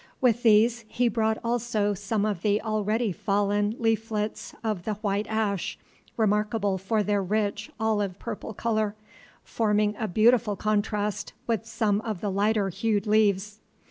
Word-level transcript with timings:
With 0.19 0.41
these 0.41 0.83
he 0.87 1.07
brought 1.09 1.37
also 1.43 1.93
some 1.93 2.25
of 2.25 2.41
the 2.41 2.59
already 2.63 3.11
fallen 3.11 3.75
leaflets 3.77 4.55
of 4.63 4.83
the 4.83 4.95
white 4.95 5.27
ash, 5.27 5.77
remarkable 6.17 6.79
for 6.79 7.03
their 7.03 7.21
rich 7.21 7.69
olive 7.79 8.17
purple 8.17 8.55
color, 8.55 8.95
forming 9.43 9.95
a 9.99 10.07
beautiful 10.07 10.55
contrast 10.55 11.33
with 11.45 11.67
some 11.67 12.01
of 12.01 12.19
the 12.19 12.31
lighter 12.31 12.69
hued 12.69 13.05
leaves. 13.05 13.59